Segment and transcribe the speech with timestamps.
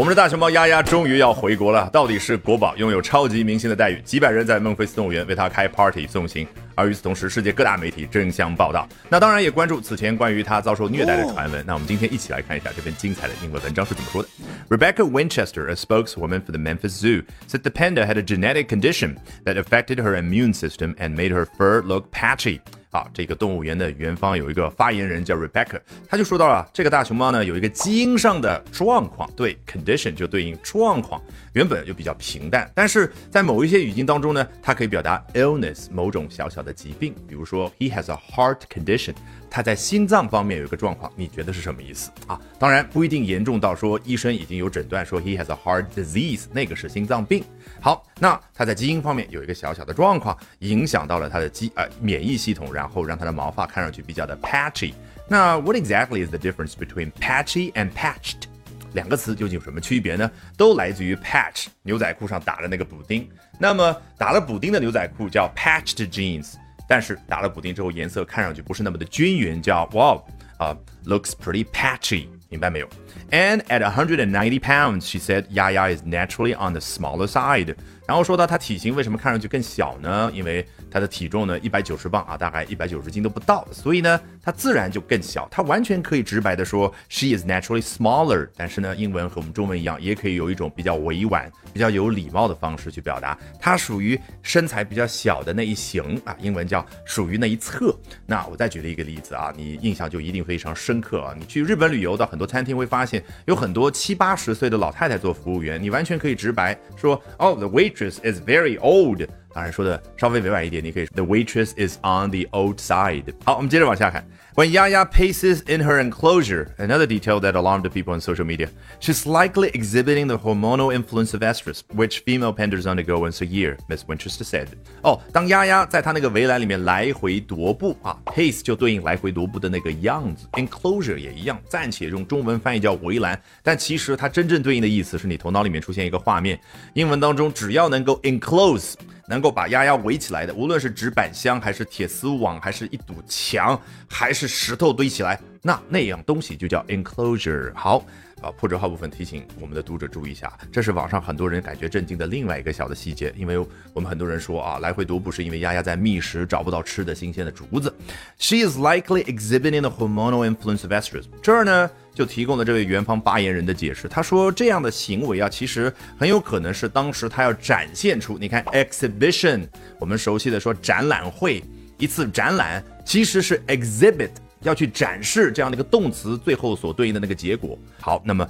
[0.00, 6.48] 我们的大熊猫丫丫终于要回国了，到底是国宝，拥有超级明星的待遇，几百人在孟菲斯动物园为他开 party 送行。
[6.74, 11.64] 而与此同时，世界各大媒体争相报道，那当然也关注此前关于他遭受虐待的传闻。
[11.66, 14.28] 那我们今天一起来看一下这篇精彩的英文文章是怎么说的。
[14.68, 19.56] Rebecca Winchester, a spokeswoman for the Memphis Zoo, said the panda had a genetic condition that
[19.56, 22.60] affected her immune system and made her fur look patchy.
[22.90, 25.78] 啊，这个动物园的园方有一个发言人叫 Rebecca，
[26.08, 39.14] 他就说到了这个大熊猫呢有一个基因上的状况，对 condition 就对应状况，原本就比较平淡，但是在某一些语境当中呢，它可以表达 illness 某种小小的疾病，比如说 he has a heart condition，
[39.50, 42.40] 他在心脏方面有一个状况，你觉得是什么意思啊？
[42.58, 47.44] 当然不一定严重到说医生已经有诊断说 he has a heart disease，那个是心脏病。
[47.80, 54.92] 好，那他在基因方面有一个小小的状况，影响到了他的基呃免疫系统，然后让他的毛发看上去比较的 patchy。
[55.28, 58.49] 那 what exactly is the difference between patchy and patched？
[58.92, 60.30] 两个词究竟有什么区别呢？
[60.56, 63.28] 都来自于 patch，牛仔裤上打的那个补丁。
[63.58, 66.54] 那么打了补丁的牛仔裤叫 patched jeans，
[66.88, 70.22] 但是打了补丁之后颜色看上去不是那么的均匀，叫 wow
[70.58, 72.26] 啊，looks pretty patchy。
[72.48, 72.88] 明白没有
[73.30, 77.76] ？And at 190 pounds, she said Yaya is naturally on the smaller side.
[78.08, 80.28] 然后说到她体型为什么看上去更小呢？
[80.34, 85.46] 因为她的体重呢一百九十磅啊，大概一百九十斤都不到，所以呢她自然就更小。
[85.50, 88.48] 她完全可以直白的说 she is naturally smaller。
[88.56, 96.36] 但是呢，英文和我们中文一样，也可以有一种比较委婉、比较有礼貌的方式去表达，她属于身材比较小的那一型啊。
[96.40, 97.96] 英文叫属于那一侧。
[98.26, 101.34] 那我再举了一个例子啊，你印象就一定非常深刻啊。
[101.38, 109.28] 你去日本旅游到很多餐厅会发现有很多七八十岁的老太太做服务员，你完全可以直白说，Oh, the waitress is very old。
[109.53, 113.23] 当然说的稍微委婉一点，你可以 the waitress is on the old side。
[113.45, 114.27] 好，我们接着往下看。
[114.55, 118.69] When Yaya paces in her enclosure, another detail that alarmed the people on social media,
[119.01, 123.77] she's likely exhibiting the hormonal influence of estrus, which female pandas undergo once a year,
[123.89, 124.67] Miss Winchester said.
[125.03, 136.59] 哦，当丫丫在她那个围栏里面来回踱步啊，pace 就对应来回踱步的那个样子，enclosure 也一样，暂且用中文翻译叫围栏，但其实它真正对应的意思是你头脑里面出现一个画面。
[136.93, 138.93] 英文当中只要能够 enclose。
[139.30, 147.72] 能够把丫丫围起来的，无论是纸板箱，还是铁丝网，还是一堵墙，还是石头堆起来，那那样东西就叫 enclosure。
[147.72, 148.04] 好，
[148.40, 153.58] 啊，破折号部分提醒我们的读者注意一下，这是网上很多人感觉震惊的另外一个小的细节，因为
[153.92, 157.94] 我们很多人说啊，来回踱步是因为丫丫在觅食，找不到吃的新鲜的竹子。
[158.38, 161.24] She is likely exhibiting the hormonal influence of estrus。
[161.42, 161.90] 这儿呢？
[162.12, 164.08] 就提供了这位园方发言人的解释。
[164.08, 169.66] 他说，这样的行为啊，其实很有可能是当时他要展现出，你看 exhibition，
[169.98, 171.62] 我们熟悉的说展览会，
[171.98, 174.30] 一次展览其实是 exhibit，
[174.62, 177.78] 要去展示这样的一个动词最后所对应的那个结果。
[178.00, 178.46] 好，那么。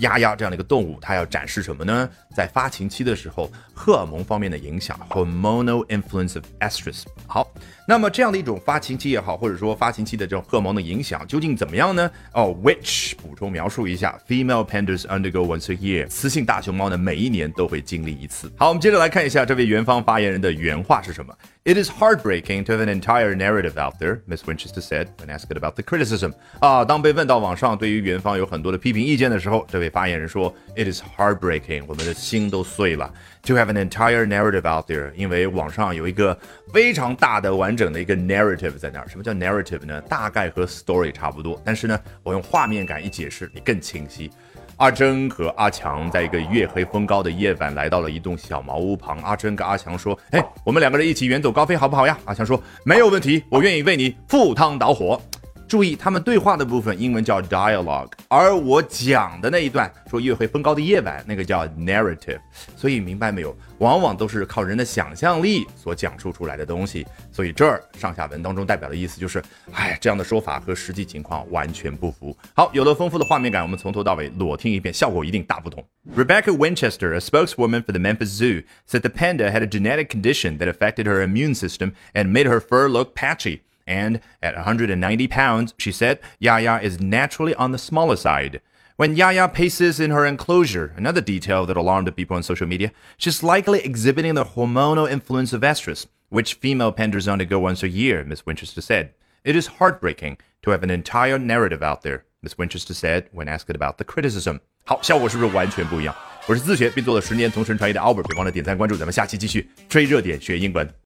[0.00, 2.10] 鸭鸭这样的一个动物，它要展示什么呢？
[2.34, 7.04] 在发情期的时候，荷尔蒙方面的影响，hormonal influence of estrus。
[7.28, 7.48] 好，
[7.86, 12.10] 那么这样的一种发情期也好，或者说发情期的这种荷尔蒙的影响，究竟怎么样呢？
[12.32, 16.08] 哦，which 补充描述一下，female pandas undergo once a year。
[16.08, 18.50] 雌性大熊猫呢，每一年都会经历一次。
[18.56, 21.32] 好，我们接着来看一下这位元方发言人的原话是什么。
[21.65, 25.75] It is heartbreaking to have an entire narrative out there, Miss Winchester said when asked about
[25.75, 26.33] the criticism.
[26.59, 33.13] 啊，当被问到网上对于园方有很多的批评意见的时候，这位发言人说：“It is heartbreaking，我们的心都碎了。
[33.43, 36.35] To have an entire narrative out there，因为网上有一个
[36.73, 39.07] 非常大的完整的一个 narrative 在那儿。
[39.07, 40.01] 什么叫 narrative 呢？
[40.01, 44.31] 大概和 story 差不多，但是呢，我用画面感一解释，你更清晰。”
[44.76, 49.18] 阿珍和阿强在一个月黑风高的夜晚来到了一栋小茅屋旁。
[49.22, 55.20] 阿珍跟阿强说：“哎，我们两个人一起远走高飞好不好呀？”阿强说：“没有问题，我愿意为你赴汤蹈火。”
[55.67, 62.39] 注意，他们对话的部分英文叫 dialogue，而我讲的那一段说月黑风高的夜晚，那个叫 narrative。
[62.75, 63.55] 所以明白没有？
[63.77, 67.05] 往往都是靠人的想象力所讲述出来的东西。
[67.31, 72.35] 所以这儿上下文当中代表的意思就是，哎，这样的说法和实际情况完全不符。
[72.55, 75.85] 好，有了丰富的画面感，我们从头到尾裸听一遍，效果一定大不同。
[76.15, 80.67] Rebecca Winchester, a spokeswoman for the Memphis Zoo, said the panda had a genetic condition that
[80.67, 83.59] affected her immune system and made her fur look patchy.
[83.87, 88.61] And at 190 pounds, she said, Yaya is naturally on the smaller side.
[88.97, 92.91] When Yaya paces in her enclosure, another detail that alarmed the people on social media,
[93.17, 98.23] she's likely exhibiting the hormonal influence of estrus, which female pandas undergo once a year,
[98.23, 99.13] Miss Winchester said.
[99.43, 103.73] It is heartbreaking to have an entire narrative out there, Miss Winchester said when asked
[103.73, 104.59] about the criticism.
[104.85, 106.13] 好，效果是不是完全不一样？
[106.45, 110.93] 我是自学并做了十年同声传译的 Albert，别忘了点赞关注，咱们下期继续追热点学英文。